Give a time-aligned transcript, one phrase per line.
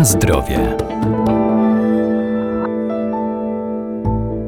[0.00, 0.76] Na zdrowie.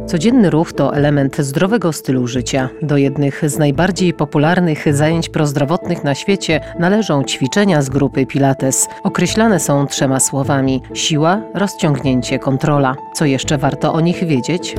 [0.06, 2.68] Codzienny ruch to element zdrowego stylu życia.
[2.82, 8.88] Do jednych z najbardziej popularnych zajęć prozdrowotnych na świecie należą ćwiczenia z grupy Pilates.
[9.02, 12.94] Określane są trzema słowami: siła, rozciągnięcie, kontrola.
[13.14, 14.74] Co jeszcze warto o nich wiedzieć?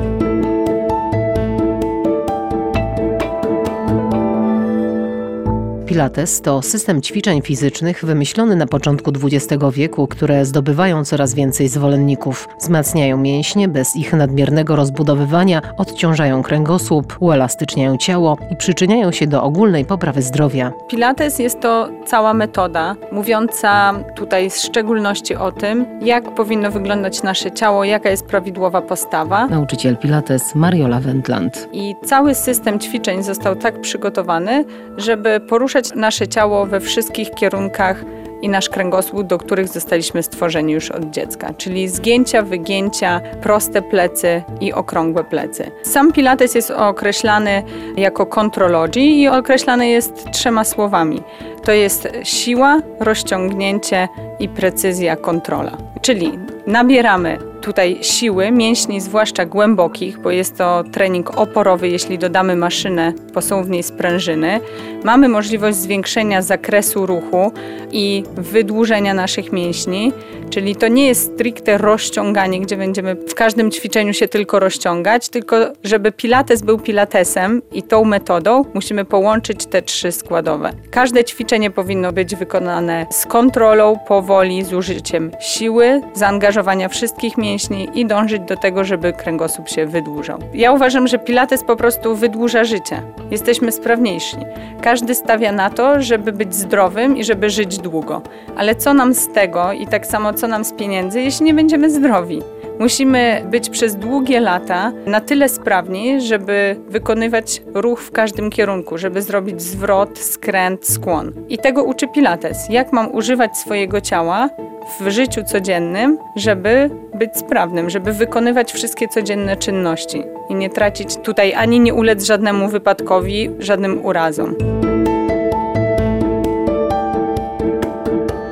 [5.94, 12.50] Pilates to system ćwiczeń fizycznych wymyślony na początku XX wieku, które zdobywają coraz więcej zwolenników.
[12.60, 19.86] Wzmacniają mięśnie bez ich nadmiernego rozbudowywania, odciążają kręgosłup, uelastyczniają ciało i przyczyniają się do ogólnej
[19.86, 20.72] poprawy zdrowia.
[20.88, 27.52] Pilates jest to cała metoda, mówiąca tutaj w szczególności o tym, jak powinno wyglądać nasze
[27.52, 29.48] ciało, jaka jest prawidłowa postawa.
[29.48, 31.70] Nauczyciel Pilates Mariola Wendland.
[31.74, 34.66] I cały system ćwiczeń został tak przygotowany,
[34.98, 38.04] żeby poruszać nasze ciało we wszystkich kierunkach
[38.42, 44.44] i nasz kręgosłup, do których zostaliśmy stworzeni już od dziecka, czyli zgięcia, wygięcia, proste plecy
[44.62, 45.72] i okrągłe plecy.
[45.84, 47.64] Sam Pilates jest określany
[47.98, 51.24] jako contrology i określany jest trzema słowami.
[51.64, 54.08] To jest siła, rozciągnięcie
[54.40, 55.78] i precyzja, kontrola.
[56.02, 63.14] Czyli nabieramy tutaj siły, mięśni zwłaszcza głębokich, bo jest to trening oporowy, jeśli dodamy maszynę,
[63.40, 64.60] są w niej sprężyny.
[65.04, 67.52] Mamy możliwość zwiększenia zakresu ruchu
[67.92, 70.12] i wydłużenia naszych mięśni,
[70.50, 75.56] czyli to nie jest stricte rozciąganie, gdzie będziemy w każdym ćwiczeniu się tylko rozciągać, tylko
[75.84, 80.74] żeby pilates był pilatesem i tą metodą musimy połączyć te trzy składowe.
[80.92, 87.90] Każde ćwiczenie powinno być wykonane z kontrolą, powoli, z użyciem siły, zaangażowania wszystkich mięśni, mięśni
[87.94, 90.40] i dążyć do tego, żeby kręgosłup się wydłużał.
[90.54, 93.02] Ja uważam, że Pilates po prostu wydłuża życie.
[93.32, 94.38] Jesteśmy sprawniejsi.
[94.82, 98.22] Każdy stawia na to, żeby być zdrowym i żeby żyć długo.
[98.56, 101.90] Ale co nam z tego i tak samo co nam z pieniędzy, jeśli nie będziemy
[101.90, 102.42] zdrowi?
[102.80, 109.22] Musimy być przez długie lata na tyle sprawni, żeby wykonywać ruch w każdym kierunku, żeby
[109.22, 111.34] zrobić zwrot, skręt, skłon.
[111.50, 112.70] I tego uczy Pilates.
[112.70, 114.50] Jak mam używać swojego ciała
[115.00, 121.54] w życiu codziennym, żeby być sprawnym, żeby wykonywać wszystkie codzienne czynności i nie tracić tutaj
[121.54, 124.56] ani nie ulec żadnemu wypadkowi, żadnym urazom.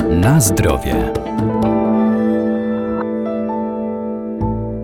[0.09, 0.96] Na zdrowie.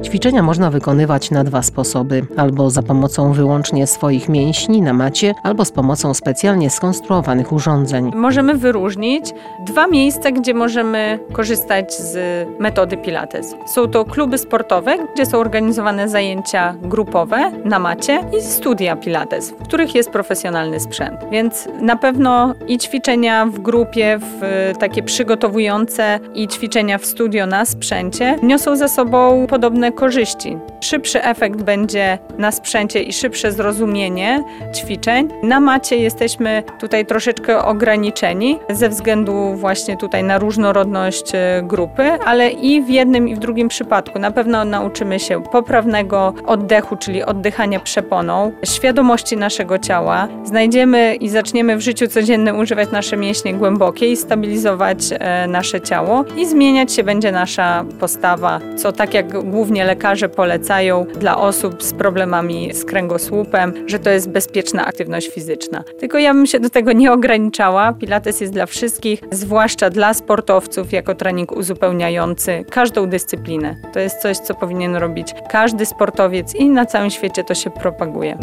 [0.07, 5.65] Ćwiczenia można wykonywać na dwa sposoby: albo za pomocą wyłącznie swoich mięśni na macie, albo
[5.65, 8.11] z pomocą specjalnie skonstruowanych urządzeń.
[8.15, 9.33] Możemy wyróżnić
[9.65, 12.17] dwa miejsca, gdzie możemy korzystać z
[12.59, 13.55] metody Pilates.
[13.65, 19.63] Są to kluby sportowe, gdzie są organizowane zajęcia grupowe na macie i studia Pilates, w
[19.63, 21.19] których jest profesjonalny sprzęt.
[21.31, 27.65] Więc na pewno i ćwiczenia w grupie, w takie przygotowujące, i ćwiczenia w studio na
[27.65, 30.57] sprzęcie niosą za sobą podobne korzyści.
[30.81, 34.43] Szybszy efekt będzie na sprzęcie i szybsze zrozumienie
[34.75, 35.29] ćwiczeń.
[35.43, 42.49] Na macie jesteśmy tutaj troszeczkę ograniczeni ze względu właśnie tutaj na różnorodność e, grupy, ale
[42.49, 47.79] i w jednym i w drugim przypadku na pewno nauczymy się poprawnego oddechu, czyli oddychania
[47.79, 50.27] przeponą, świadomości naszego ciała.
[50.43, 56.25] Znajdziemy i zaczniemy w życiu codziennym używać nasze mięśnie głębokie i stabilizować e, nasze ciało
[56.37, 61.93] i zmieniać się będzie nasza postawa, co tak jak głównie lekarze polecają dla osób z
[61.93, 65.83] problemami z kręgosłupem, że to jest bezpieczna aktywność fizyczna.
[65.99, 67.93] Tylko ja bym się do tego nie ograniczała.
[67.93, 73.75] Pilates jest dla wszystkich, zwłaszcza dla sportowców, jako trening uzupełniający każdą dyscyplinę.
[73.93, 78.37] To jest coś, co powinien robić każdy sportowiec i na całym świecie to się propaguje.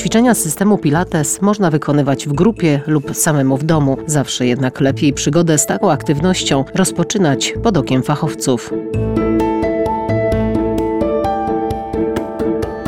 [0.00, 3.96] Ćwiczenia systemu Pilates można wykonywać w grupie lub samemu w domu.
[4.06, 8.72] Zawsze jednak lepiej przygodę z taką aktywnością rozpoczynać pod okiem fachowców.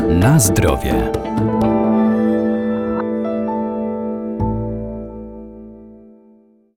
[0.09, 1.22] Na zdrowie.